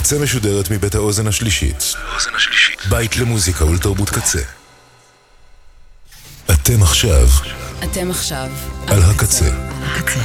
[0.00, 1.94] הקצה משודרת מבית האוזן השלישית.
[2.88, 4.38] בית למוזיקה ולתרבות קצה.
[6.50, 7.26] אתם עכשיו
[7.84, 8.48] אתם עכשיו
[8.86, 9.44] על הקצה.
[9.82, 10.20] הקצה.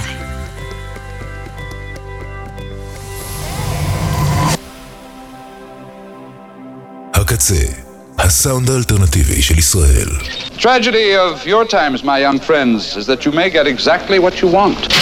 [7.14, 7.56] הקצה,
[8.18, 10.10] הסאונד האלטרנטיבי של ישראל.
[10.58, 14.48] Tragedy of your times, my young friends, is that you may get exactly what you
[14.48, 14.96] want.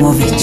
[0.00, 0.39] mówić.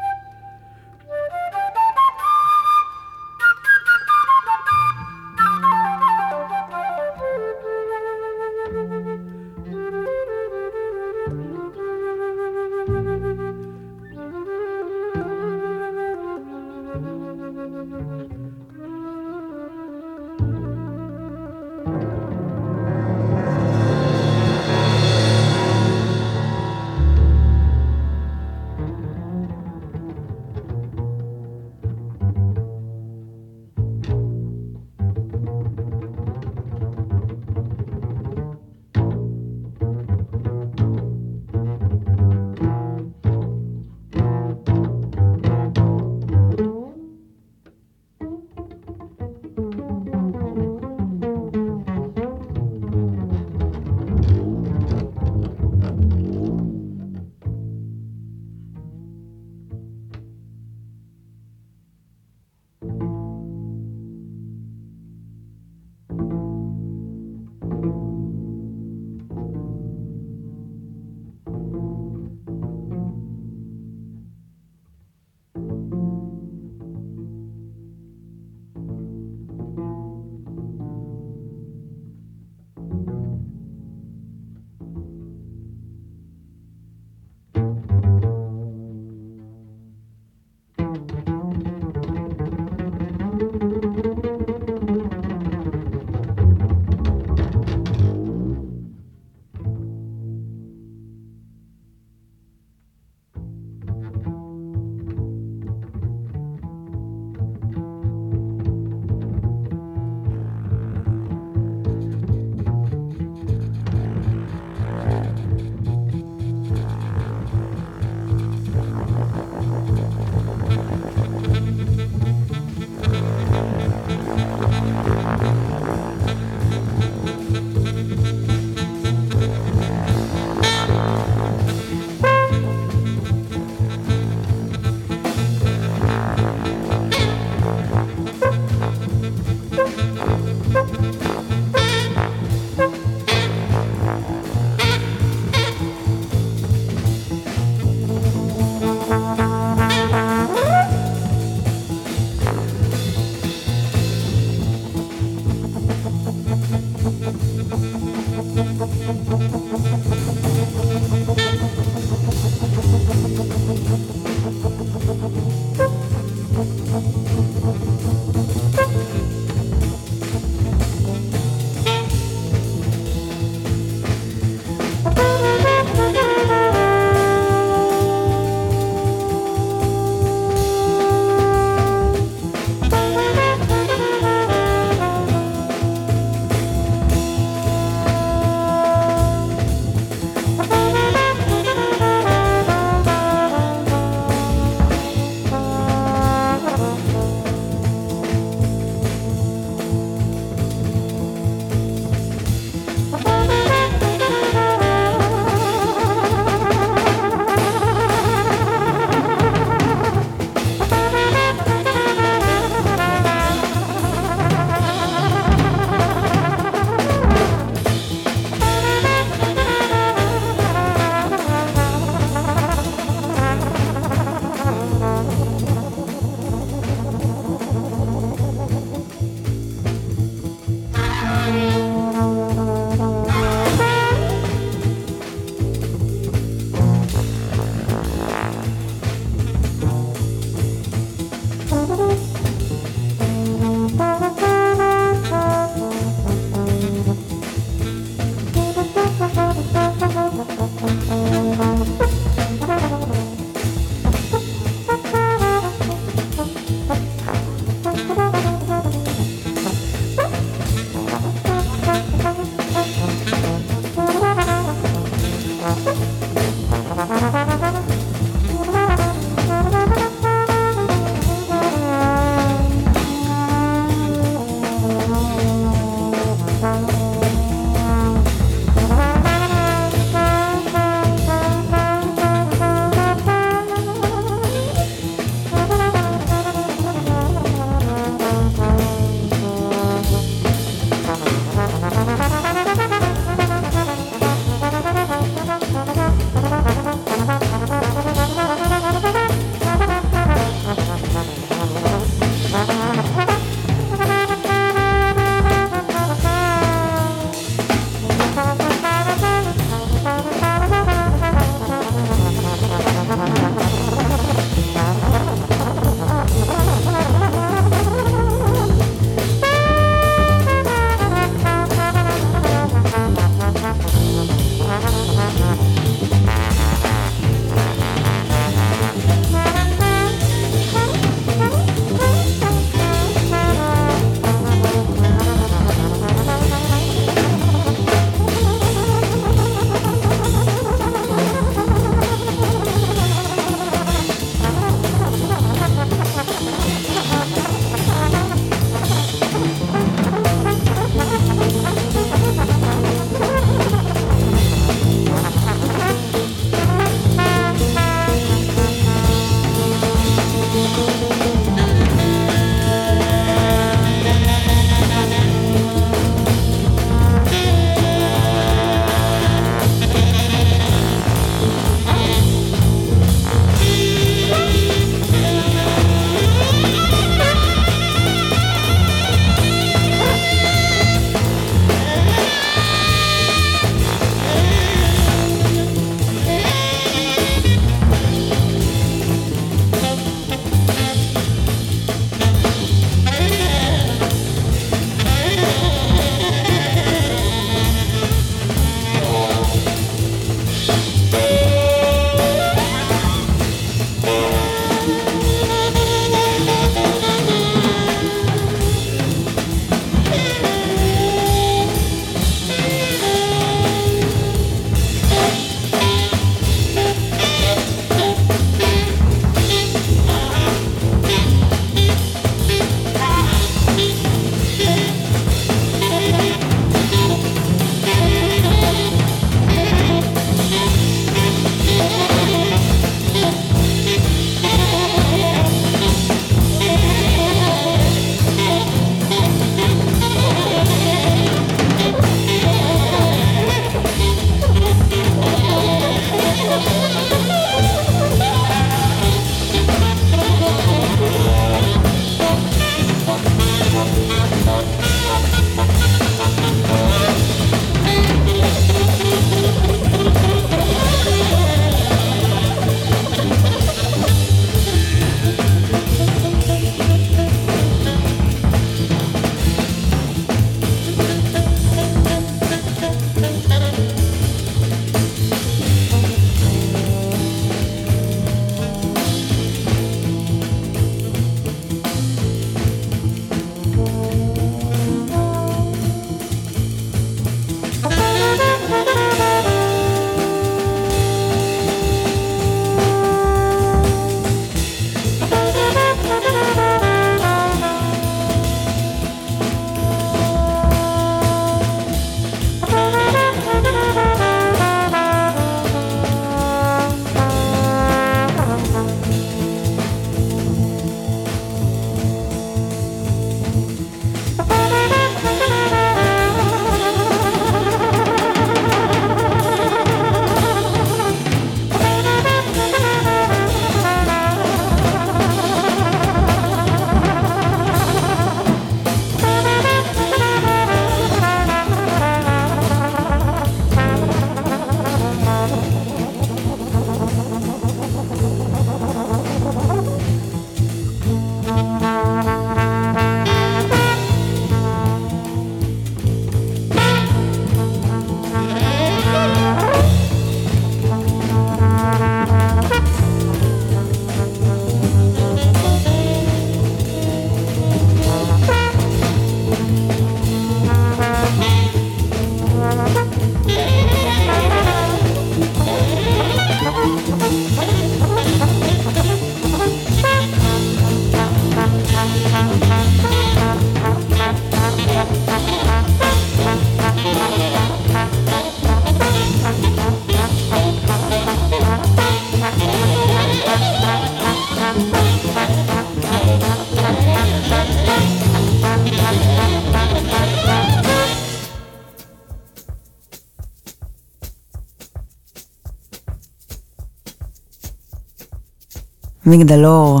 [599.30, 600.00] מגדלור.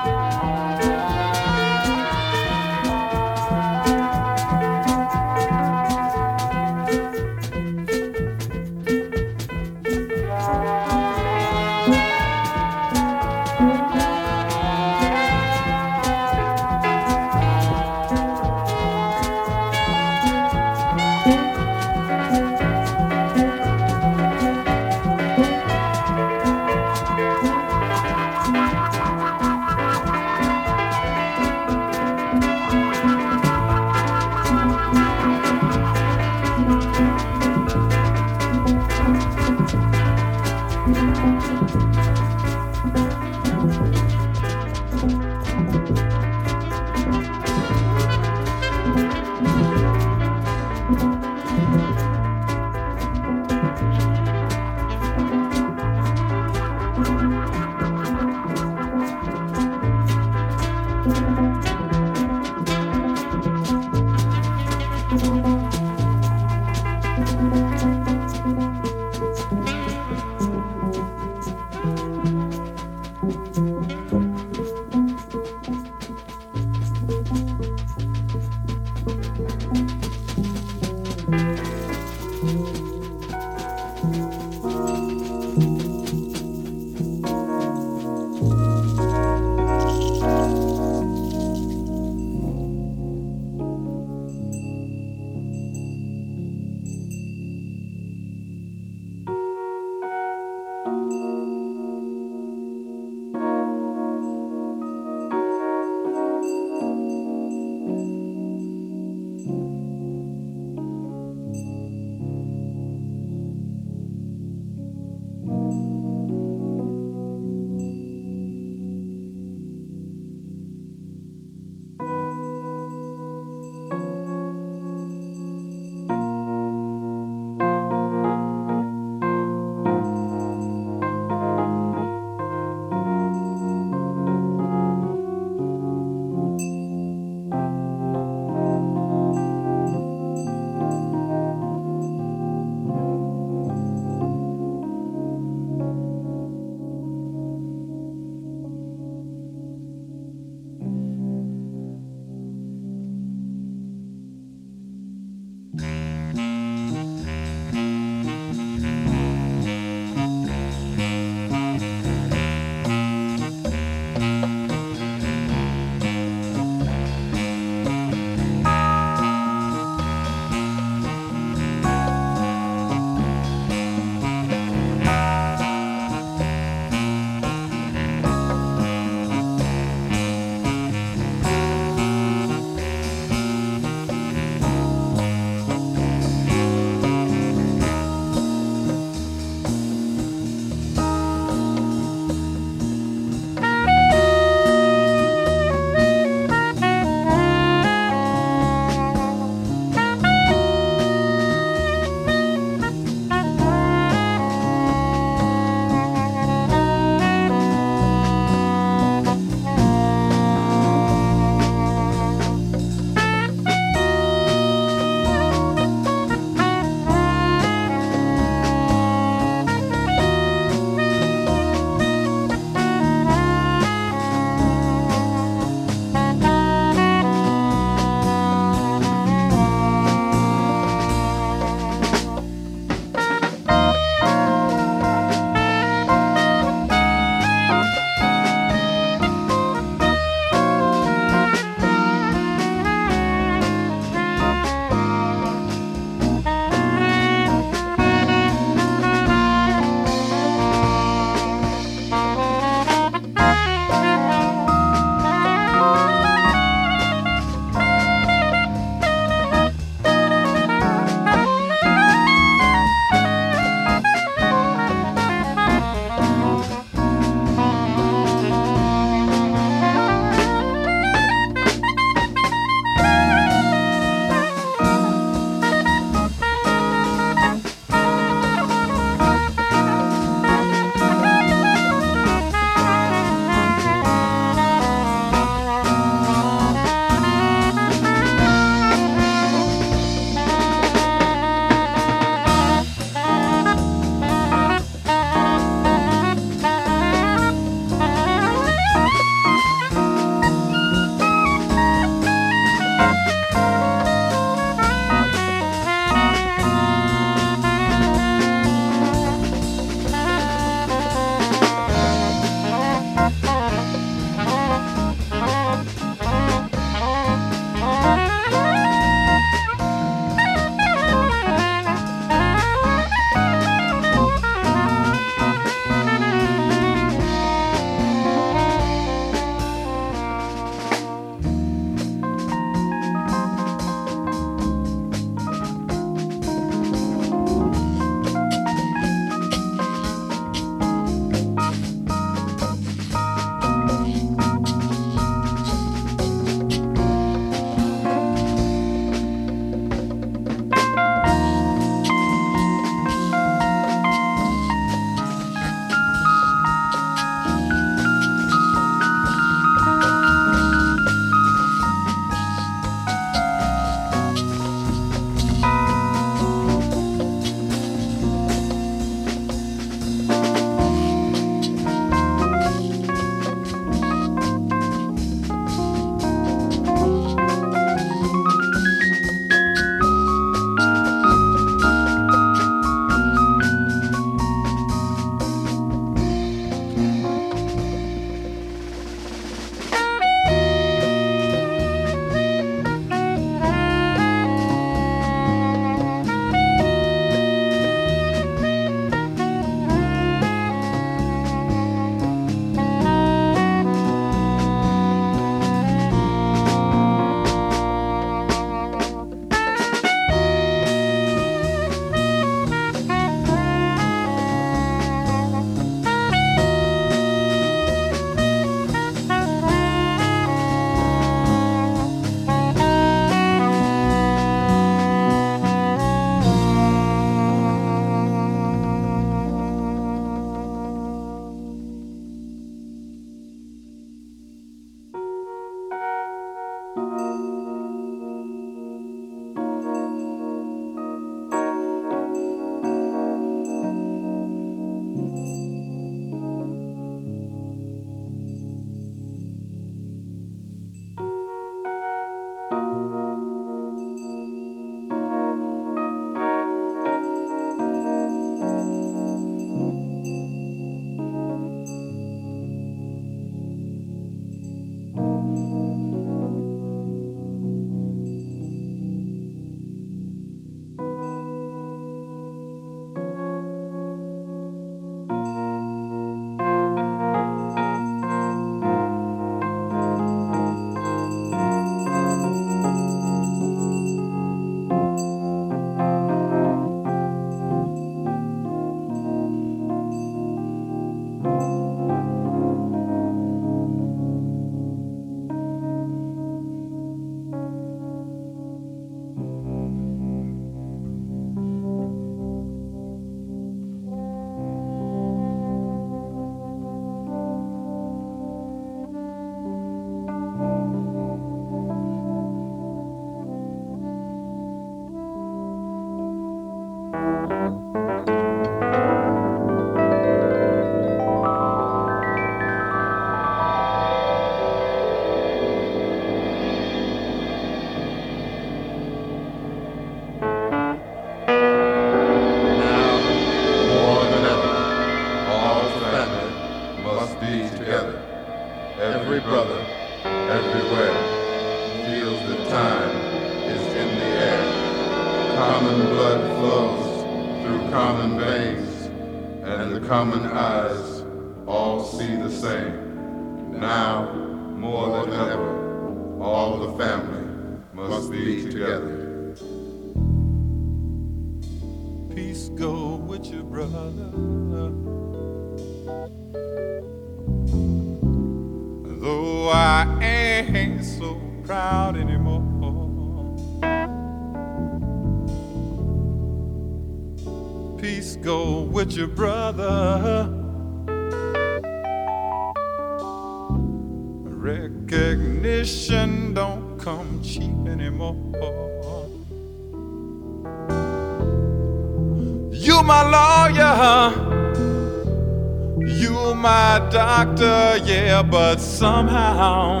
[597.44, 600.00] Doctor, yeah, but somehow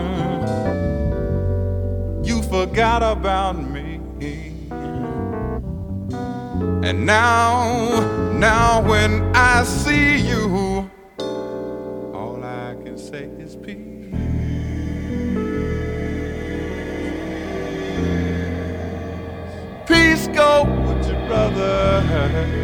[2.24, 4.00] you forgot about me.
[6.82, 8.00] And now,
[8.32, 10.90] now when I see you,
[12.14, 14.14] all I can say is peace.
[19.86, 22.55] Peace go with your brother.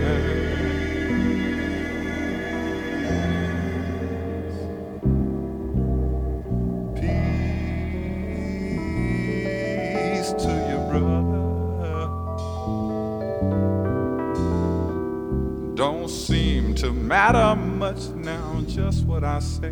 [16.83, 19.71] To matter much now, just what I say.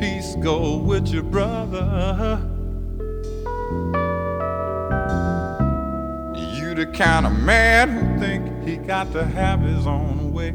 [0.00, 2.40] Peace go with your brother.
[6.56, 10.54] You the kind of man who think he got to have his own way.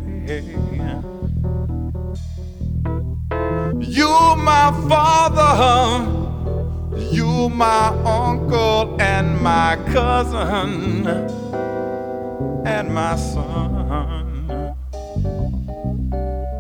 [3.80, 6.10] You my father,
[7.12, 11.33] you my uncle and my cousin
[12.66, 14.76] and my son.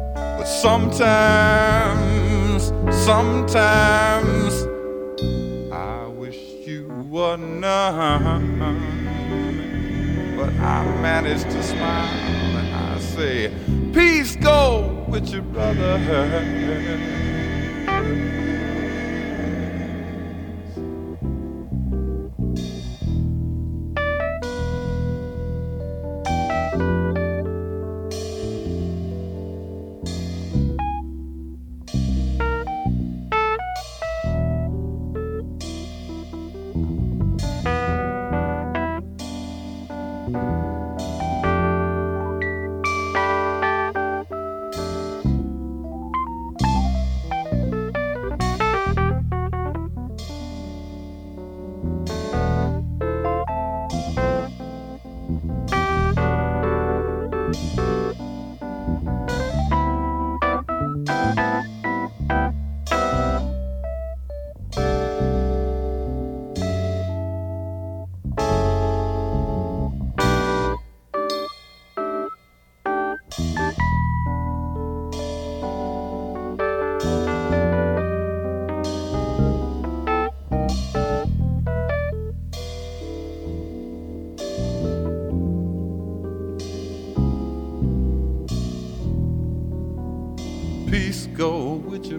[0.09, 1.53] But sometimes,
[3.05, 4.67] sometimes
[5.71, 8.59] I wish you were none.
[10.37, 13.51] But I manage to smile and I say,
[13.93, 15.99] Peace go with your brother.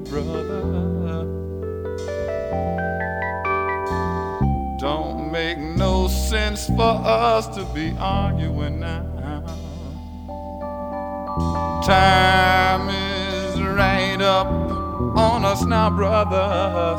[0.04, 1.24] Brother.
[4.78, 9.02] Don't make no sense for us to be arguing now.
[11.84, 14.46] Time is right up
[15.16, 16.93] on us now, brothers.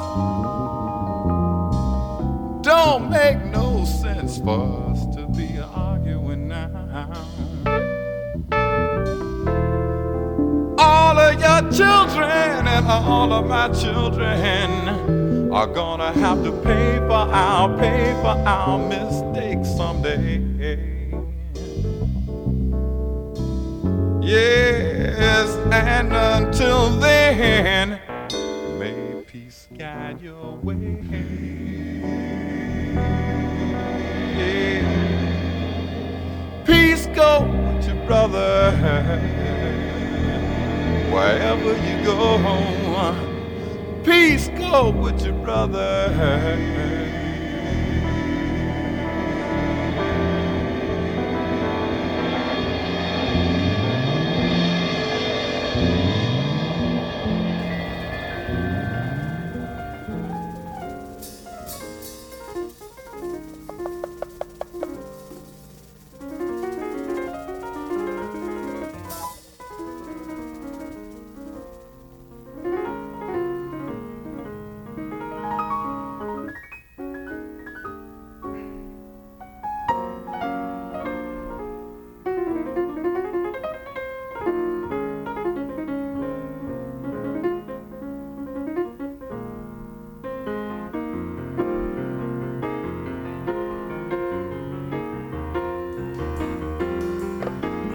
[12.88, 19.70] All of my children are gonna have to pay for our pay for our mistakes
[19.76, 20.40] someday.
[24.22, 28.00] Yes, and until then,
[28.78, 31.00] may peace guide your way.
[34.38, 34.82] Yeah.
[36.66, 37.42] Peace go
[37.76, 38.72] with your brother
[41.12, 42.75] wherever you go.
[44.06, 46.75] Peace go with your brother.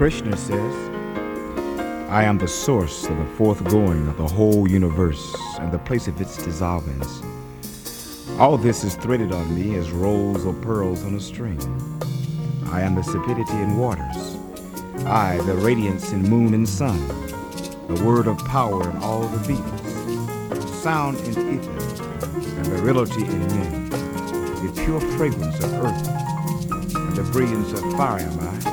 [0.01, 0.89] Krishna says,
[2.09, 6.07] I am the source of the forth going of the whole universe and the place
[6.07, 7.21] of its dissolvance.
[8.39, 11.59] All this is threaded on me as rolls or pearls on a string.
[12.71, 14.37] I am the sapidity in waters.
[15.05, 16.97] I, the radiance in moon and sun,
[17.87, 22.25] the word of power in all the beings, sound in ether,
[22.57, 28.39] and virility in men, the pure fragrance of earth, and the brilliance of fire am
[28.39, 28.70] I,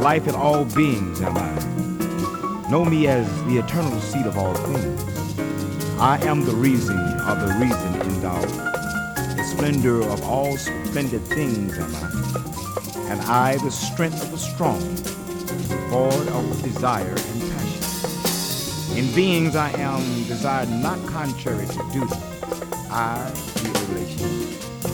[0.00, 2.70] life in all beings am I.
[2.70, 5.38] Know me as the eternal seed of all things.
[6.00, 8.48] I am the reason of the reason endowed
[9.36, 14.80] The splendor of all splendid things am I, and I the strength of the strong,
[15.90, 18.96] void of desire and passion.
[18.96, 22.16] In beings I am desired not contrary to duty.
[22.90, 24.28] I the relation,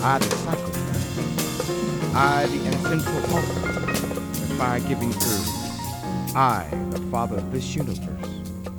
[0.02, 3.75] I the sacrifice, I the essential offering,
[4.56, 8.30] the fire-giving earth, I the father of this universe,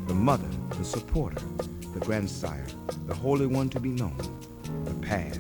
[0.08, 1.40] the mother, the supporter,
[1.94, 2.66] the grandsire,
[3.06, 4.18] the holy one to be known,
[4.86, 5.40] the path,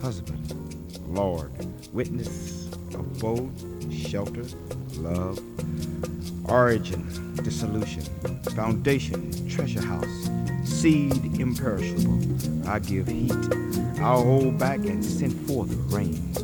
[0.00, 0.54] husband,
[1.06, 1.52] Lord,
[1.92, 3.52] witness abode,
[3.92, 4.44] shelter,
[4.96, 5.38] love,
[6.48, 8.04] origin, dissolution,
[8.54, 10.30] foundation, treasure house,
[10.64, 12.18] seed imperishable.
[12.66, 13.32] I give heat,
[14.00, 16.39] I'll hold back and send forth rain.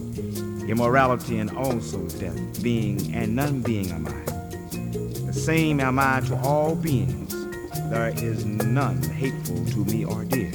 [0.68, 4.36] Immorality and also death, being and none being am I.
[5.26, 7.34] The same am I to all beings.
[7.88, 10.50] There is none hateful to me or dear.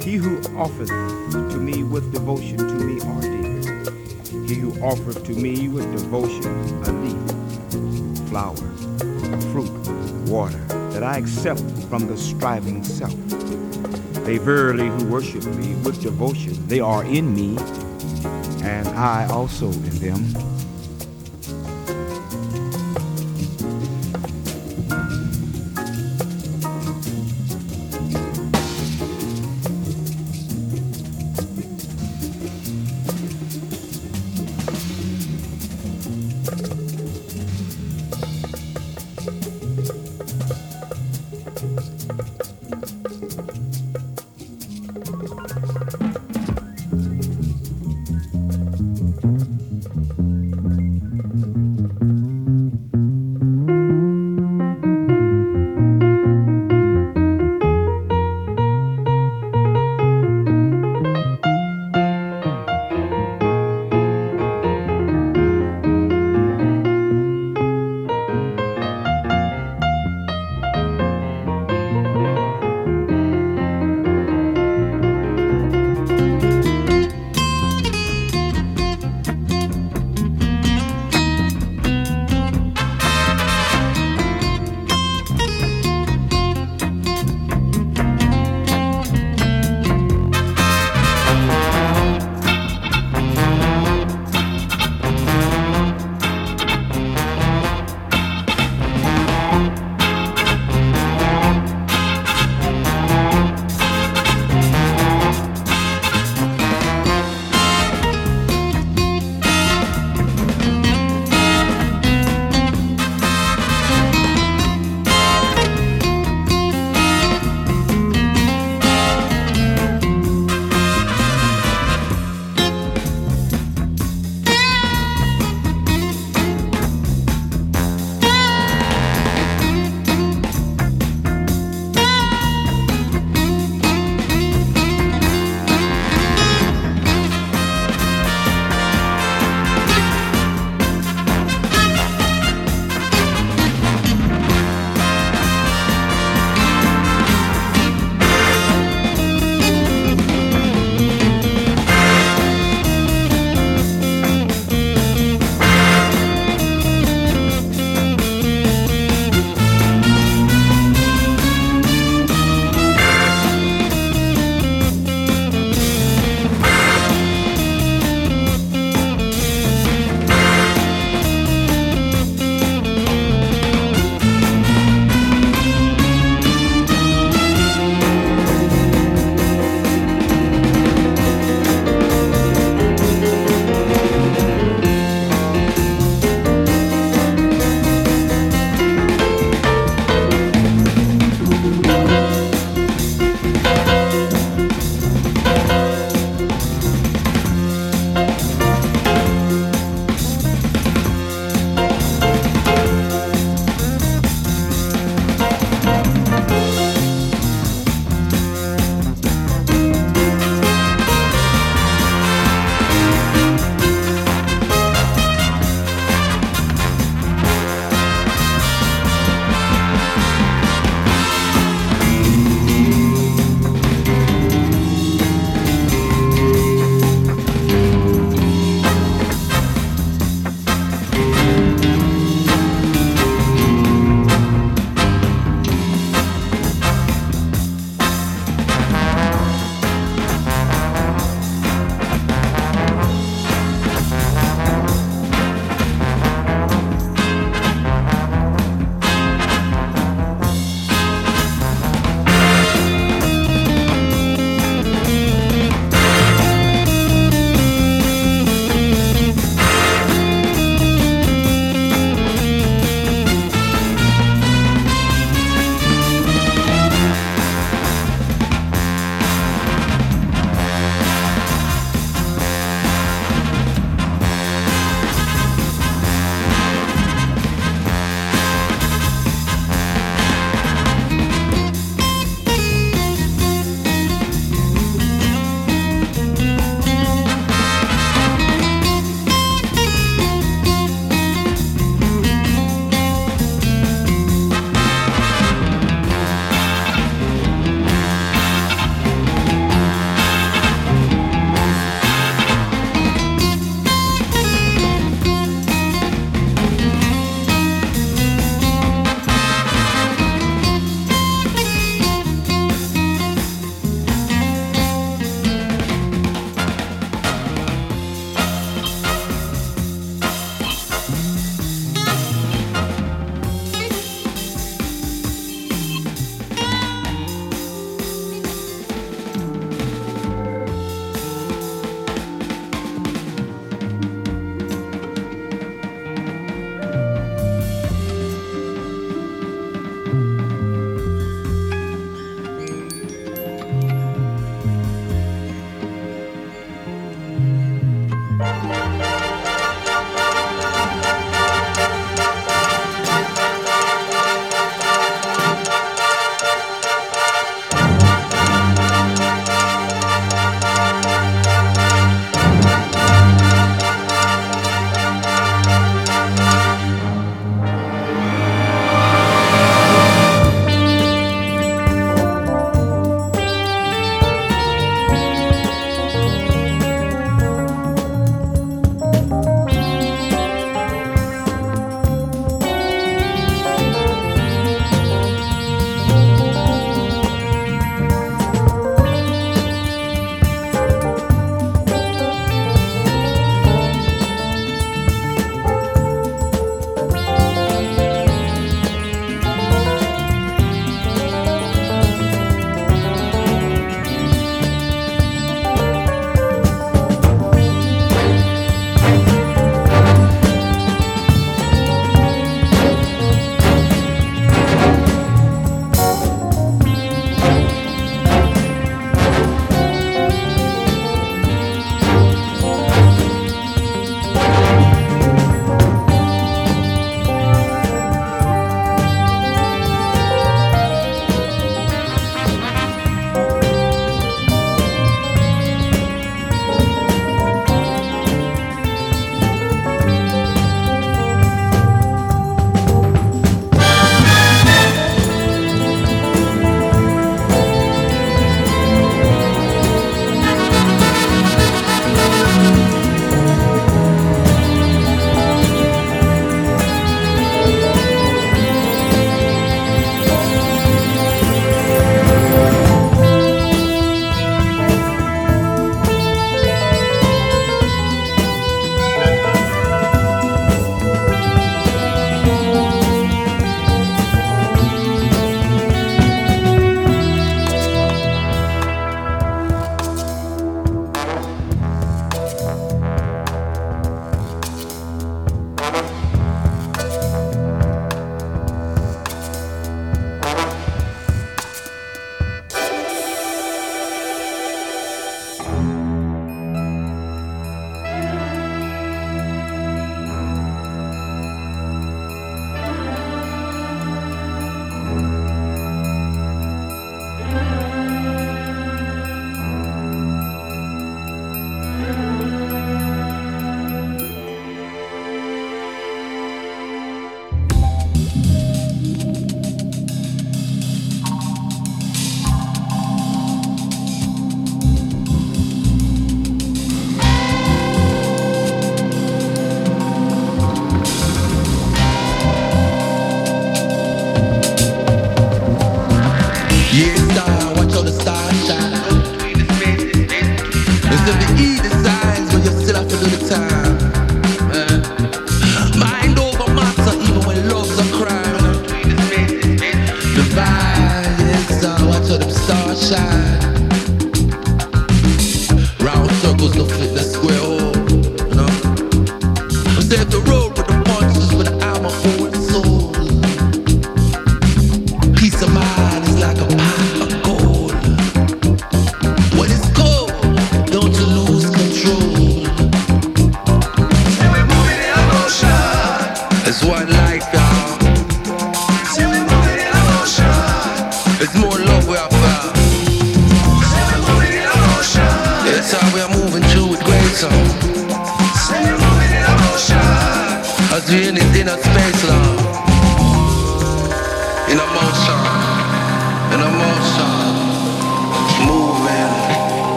[0.00, 4.44] He who offereth to me with devotion to me are dear.
[4.46, 6.52] He who offereth to me with devotion
[6.84, 8.56] a leaf, flower,
[9.52, 9.70] fruit,
[10.28, 10.58] water,
[10.90, 13.14] that I accept from the striving self.
[14.24, 17.56] They verily who worship me with devotion, they are in me,
[18.96, 20.55] I also in them.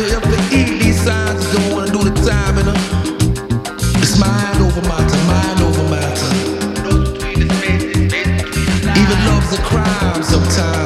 [0.00, 1.42] good up eat these signs.
[1.42, 2.80] Just don't wanna do the time in uh, them.
[4.00, 6.30] It's mind over matter, mind over matter.
[9.00, 10.79] Even love's crime sometimes.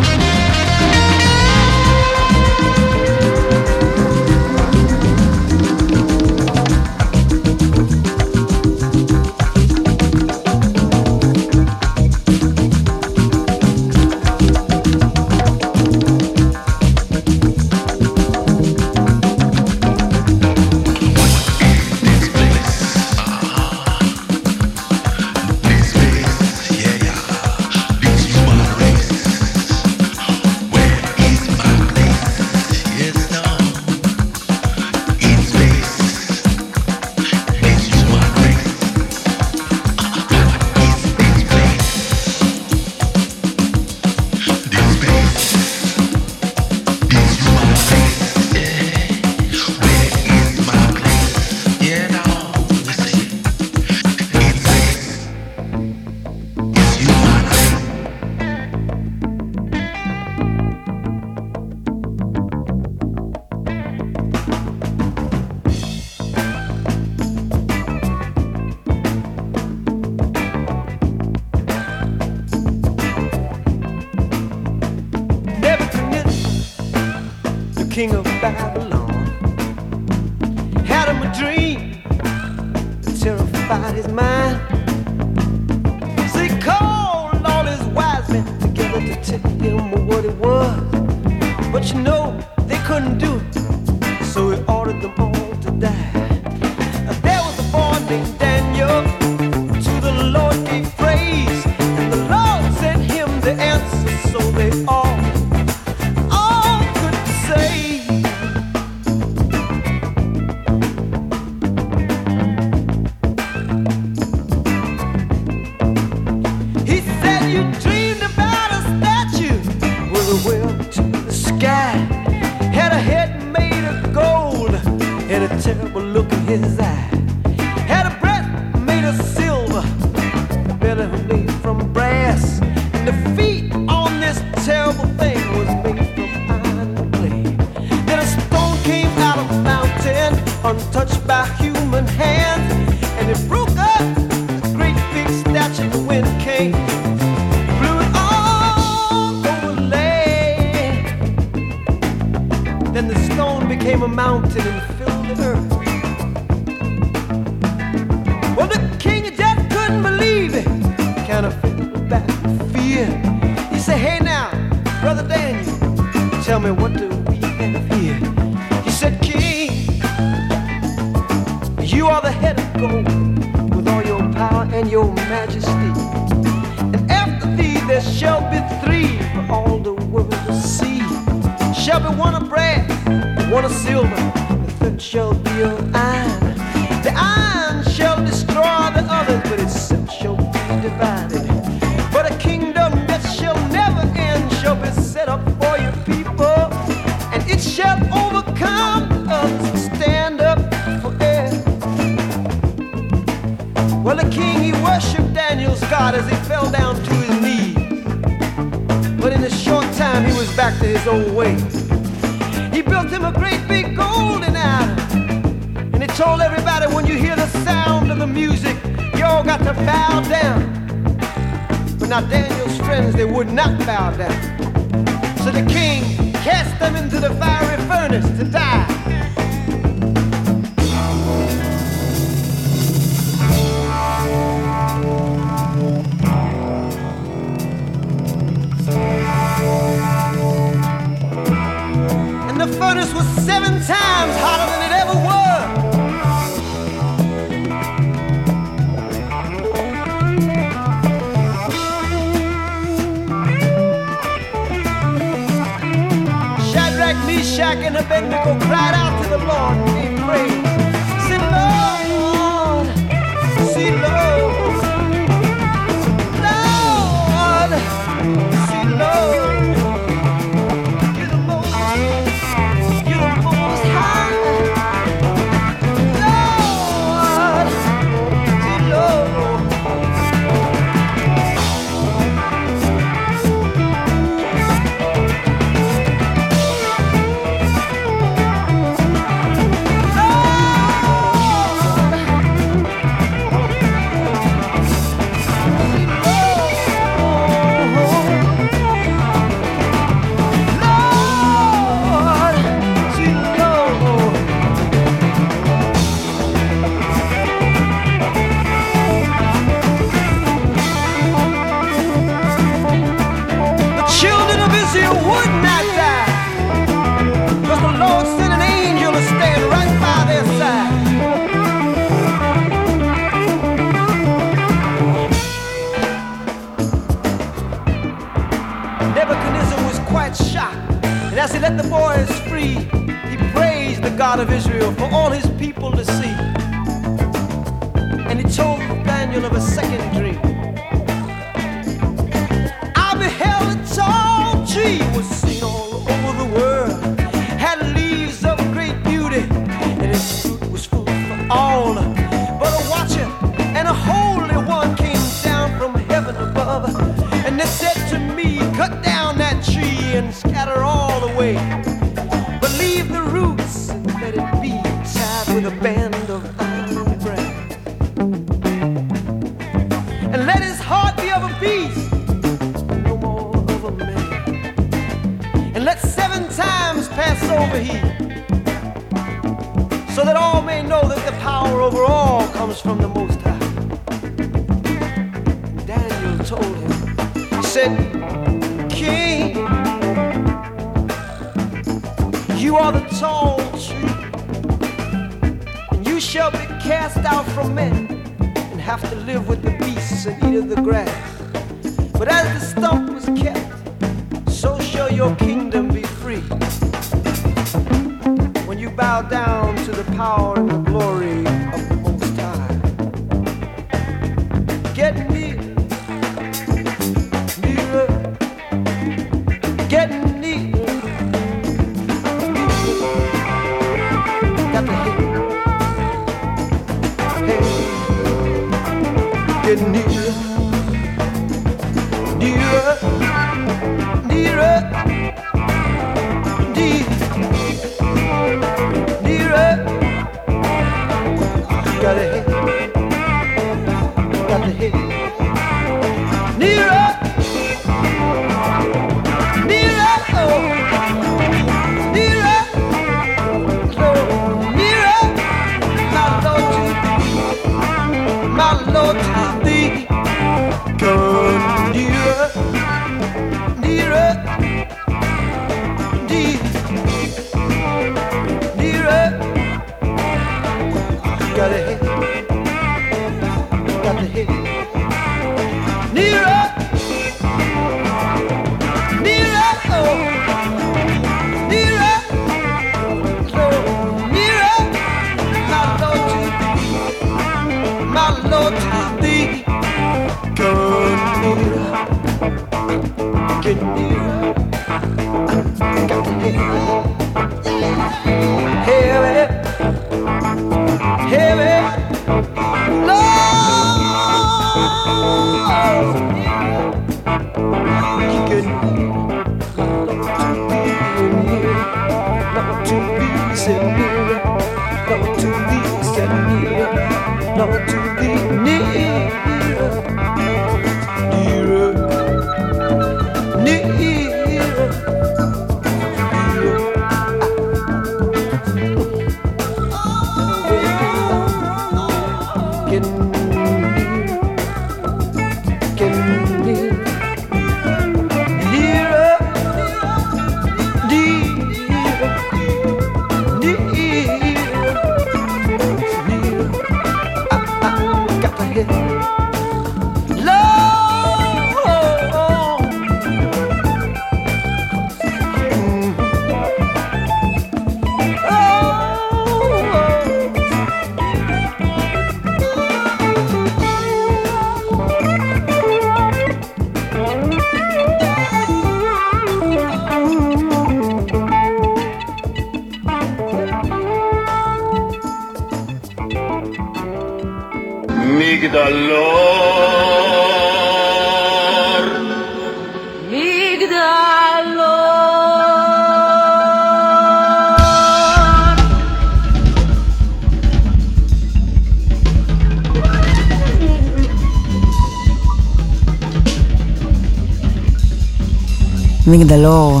[599.36, 600.00] מגדלור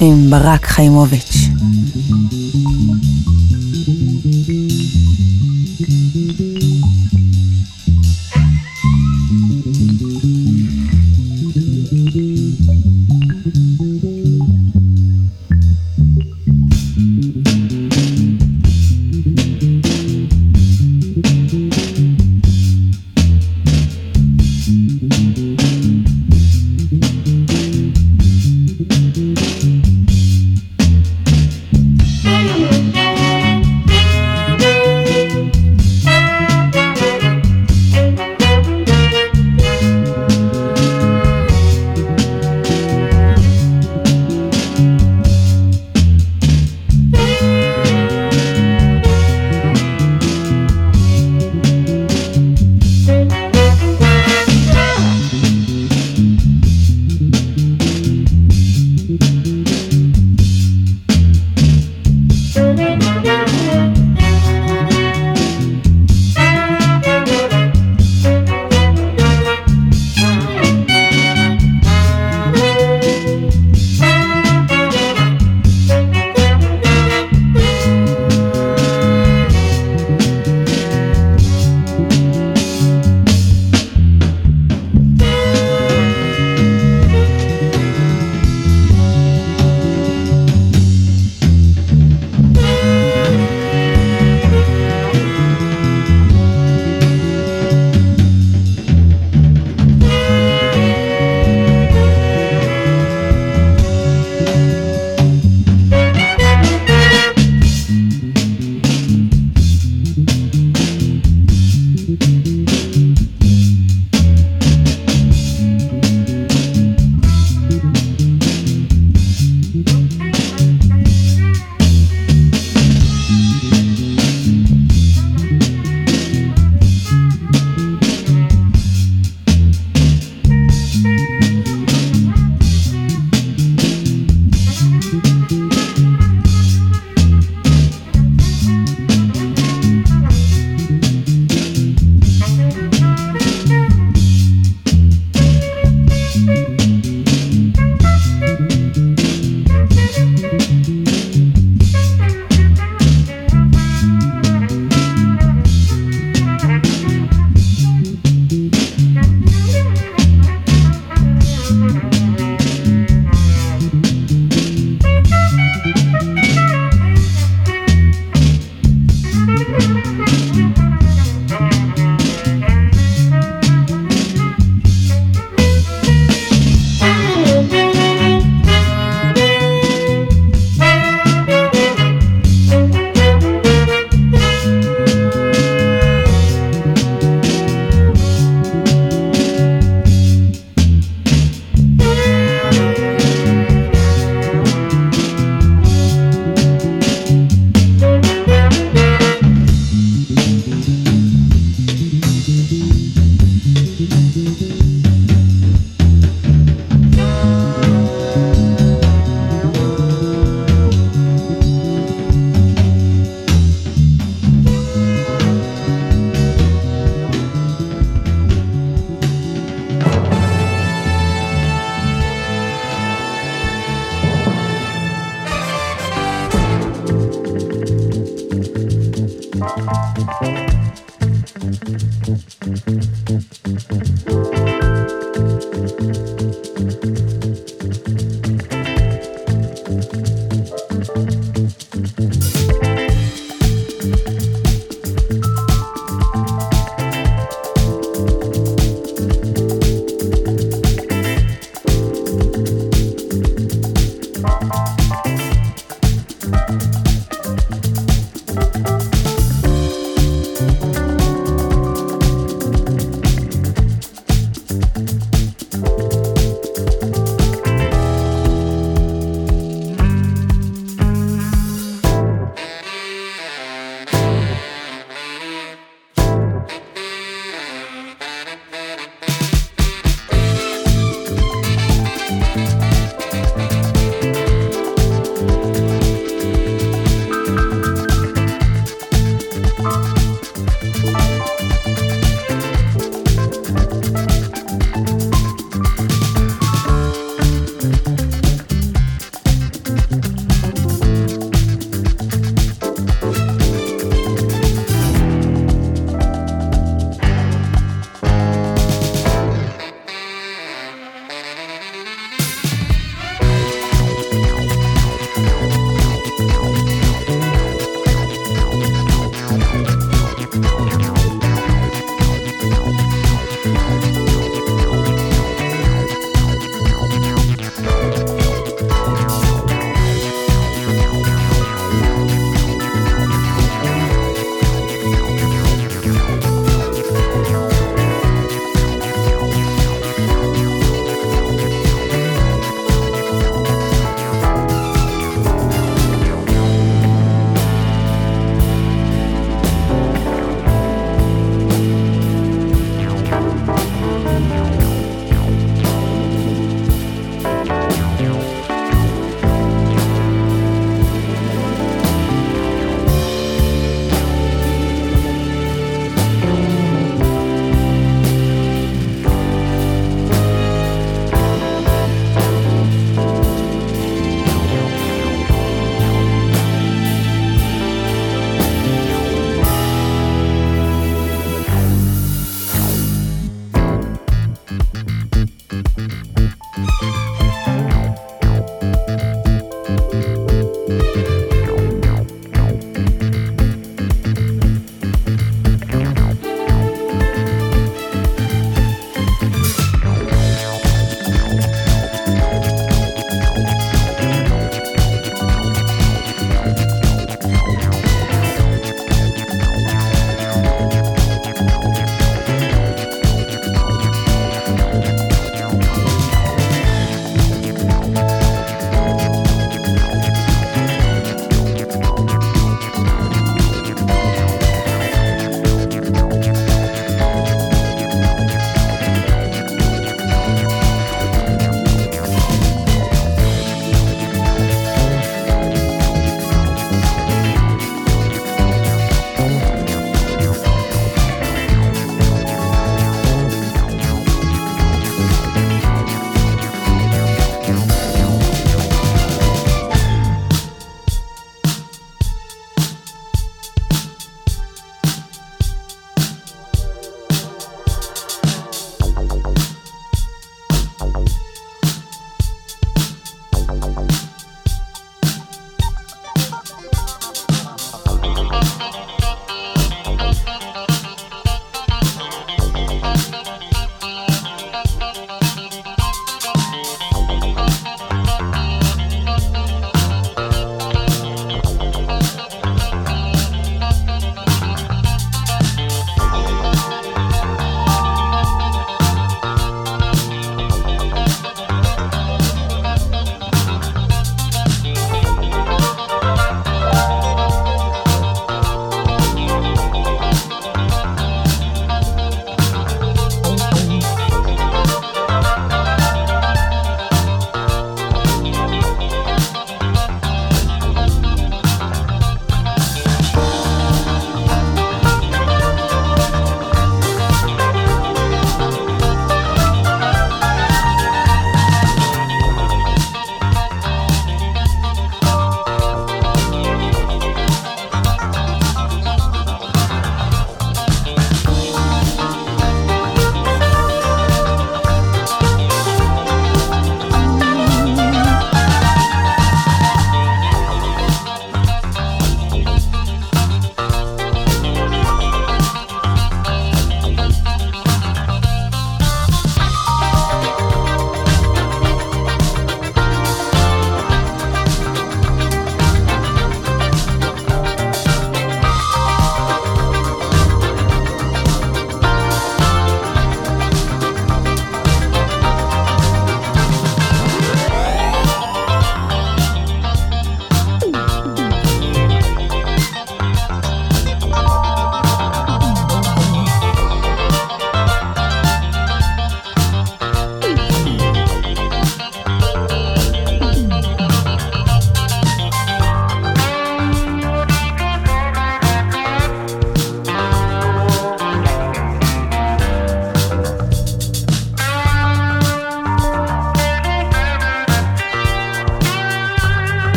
[0.00, 1.31] עם ברק חיימוביץ'.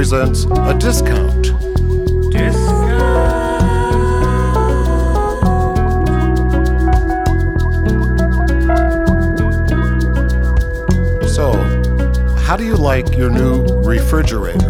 [0.00, 1.46] A discount.
[11.28, 11.52] So,
[12.38, 14.67] how do you like your new refrigerator?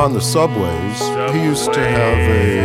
[0.00, 0.98] On the subways,
[1.34, 2.60] he used to have a.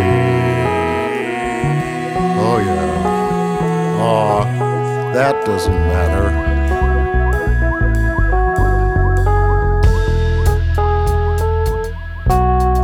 [2.39, 3.99] Oh, yeah.
[3.99, 6.31] Aw, that doesn't matter.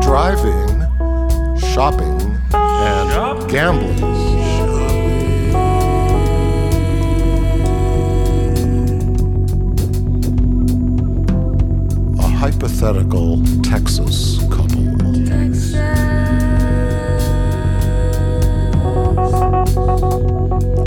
[0.01, 0.67] Driving,
[1.57, 2.19] shopping,
[2.53, 4.03] and gambling.
[12.19, 14.40] A hypothetical Texas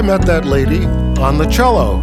[0.00, 0.86] I met that lady
[1.20, 1.99] on the cello.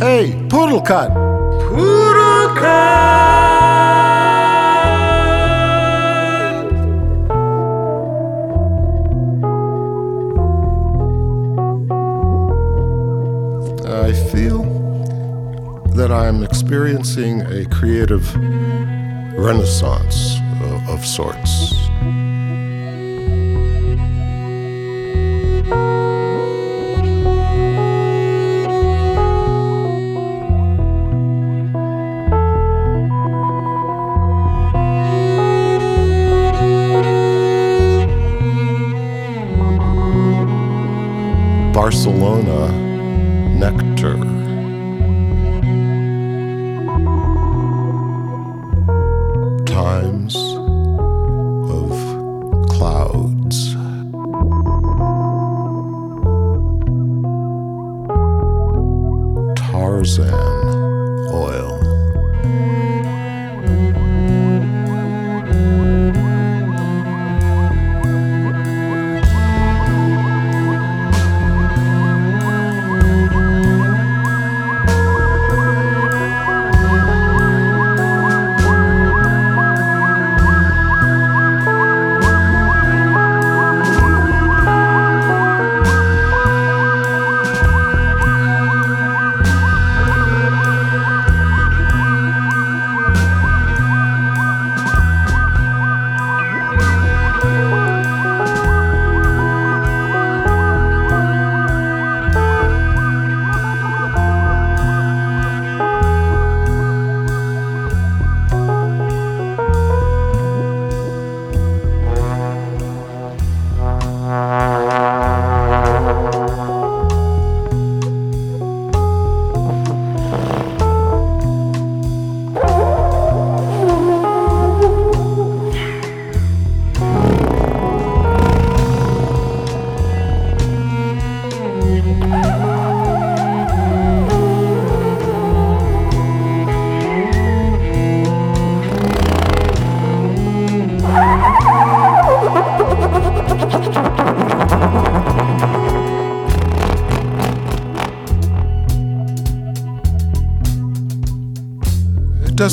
[0.00, 1.12] Hey, poodle cut.
[1.12, 3.59] Poodle cut.
[16.10, 18.34] That I'm experiencing a creative
[19.36, 21.79] renaissance of, of sorts.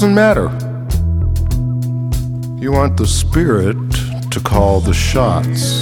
[0.07, 0.47] Doesn't matter.
[2.61, 3.75] You want the spirit
[4.31, 5.76] to call the shots.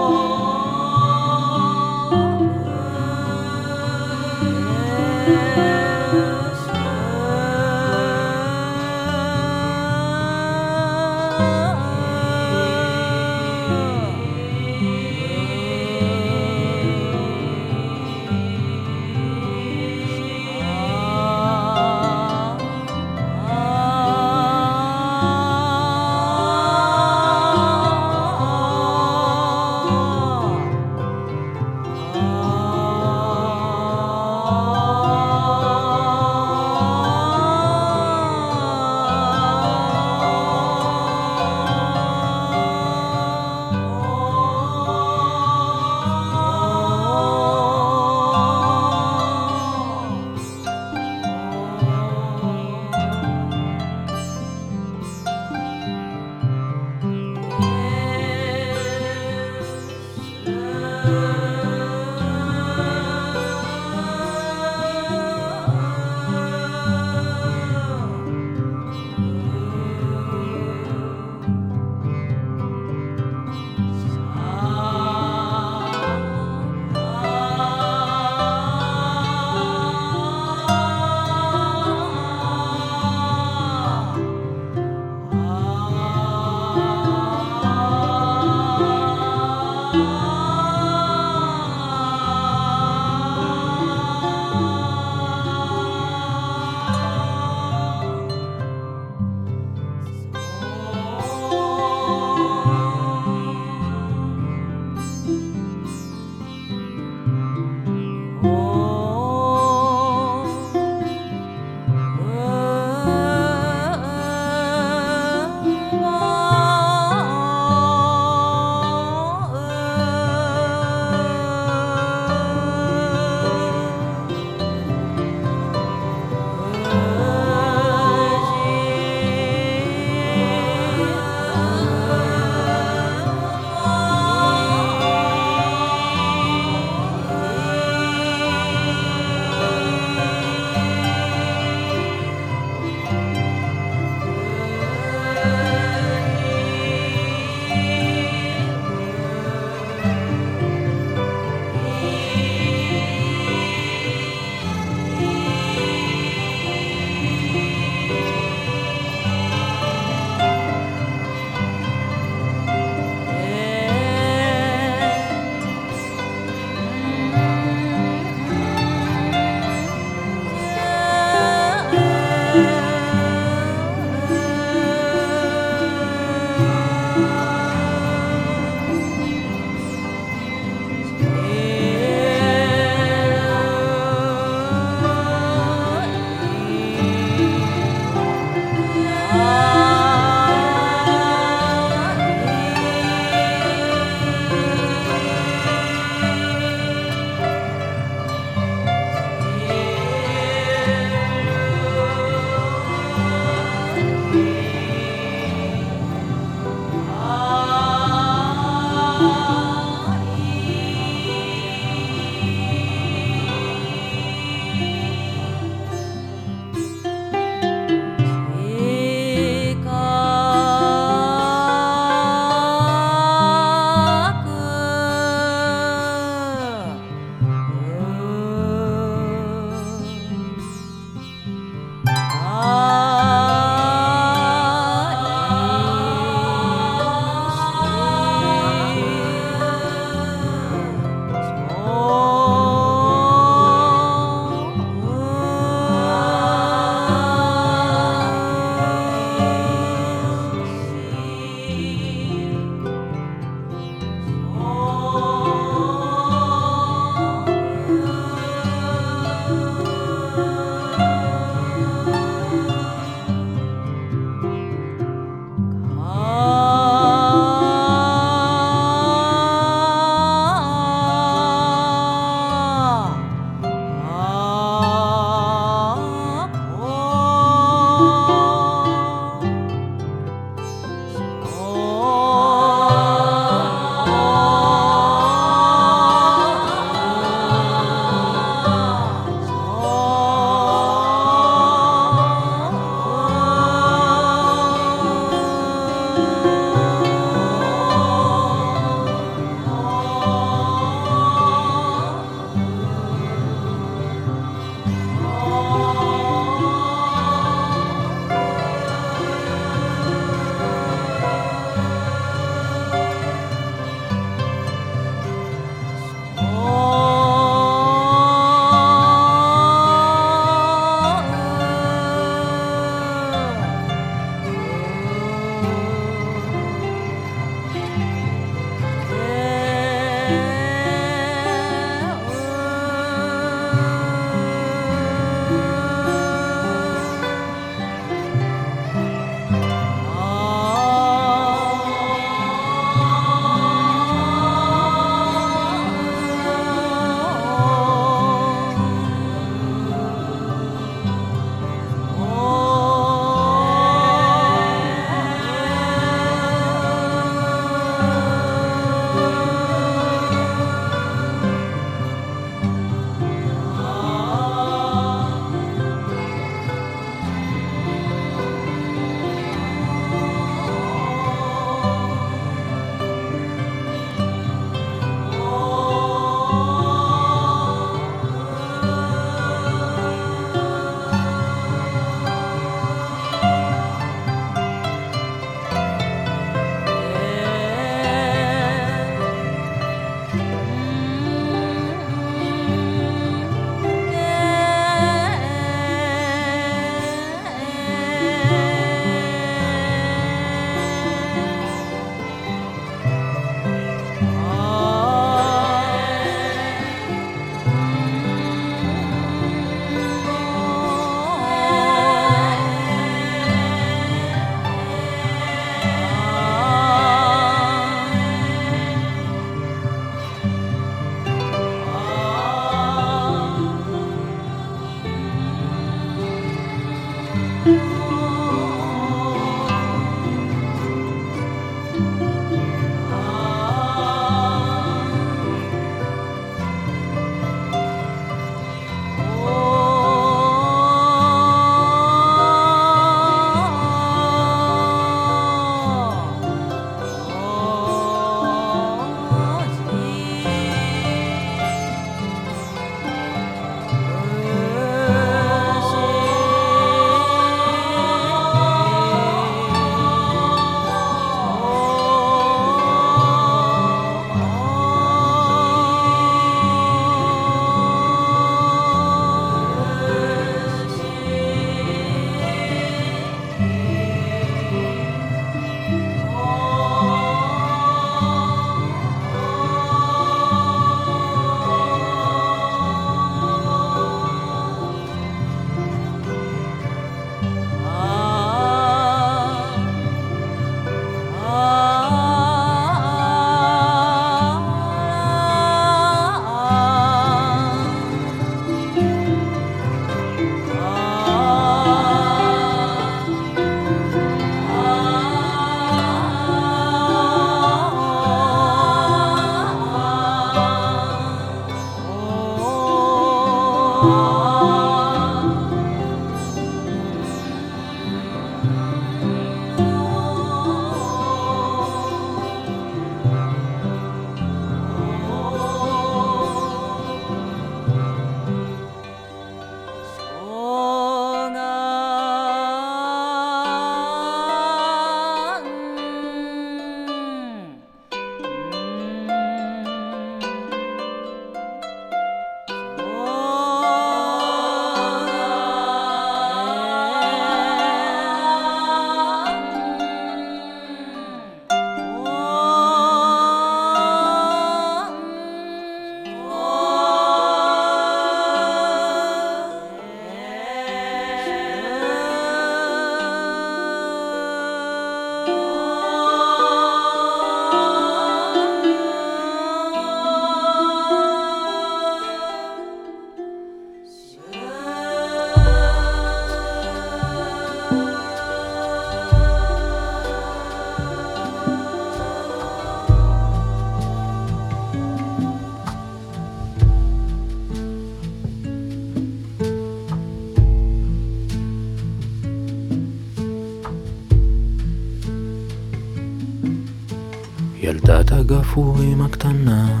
[598.44, 600.00] הגפרורים הקטנה,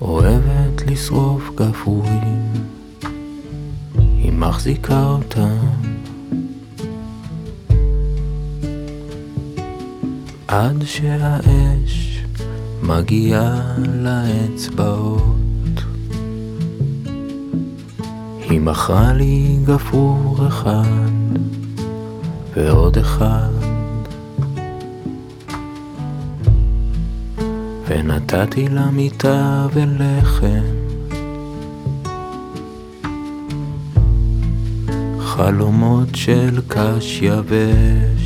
[0.00, 2.52] אוהבת לשרוף גפרורים,
[3.94, 5.56] היא מחזיקה אותם.
[10.48, 12.24] עד שהאש
[12.82, 15.24] מגיעה לאצבעות.
[18.50, 20.84] היא מכרה לי גפרור אחד
[22.56, 23.53] ועוד אחד
[27.94, 30.64] ונתתי לה מיטה ולחם.
[35.20, 38.23] חלומות של קש יבש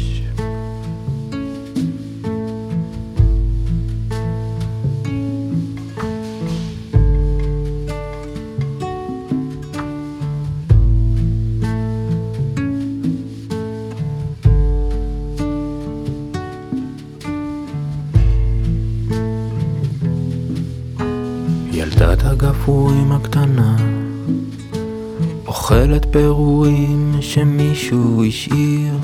[26.18, 28.94] פירורים שמישהו השאיר,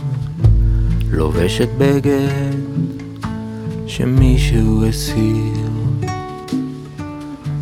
[1.10, 2.54] לובשת בגד
[3.86, 5.70] שמישהו הסיר,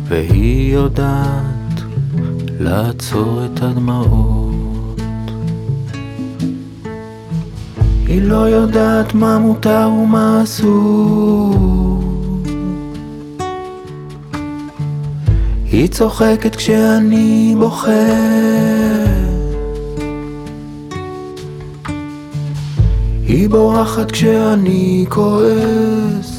[0.07, 1.81] והיא יודעת
[2.59, 5.01] לעצור את הדמעות.
[8.07, 12.03] היא לא יודעת מה מותר ומה אסור.
[15.71, 19.12] היא צוחקת כשאני בוחר
[23.53, 26.32] בורחת כשאני כועס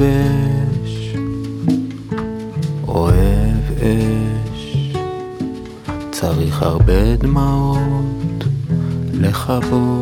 [0.00, 1.14] יבש,
[2.88, 4.96] אוהב אש,
[6.10, 8.44] צריך הרבה דמעות
[9.12, 9.93] לכבות